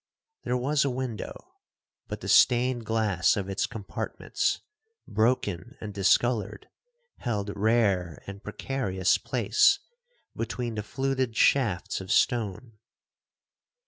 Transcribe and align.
There 0.45 0.57
was 0.57 0.83
a 0.83 0.89
window, 0.89 1.59
but 2.07 2.21
the 2.21 2.27
stained 2.27 2.87
glass 2.87 3.37
of 3.37 3.47
its 3.47 3.67
compartments, 3.67 4.61
broken 5.07 5.77
and 5.79 5.93
discoloured, 5.93 6.67
held 7.19 7.55
rare 7.55 8.23
and 8.25 8.43
precarious 8.43 9.19
place 9.19 9.77
between 10.35 10.73
the 10.73 10.81
fluted 10.81 11.37
shafts 11.37 12.01
of 12.01 12.11
stone. 12.11 12.79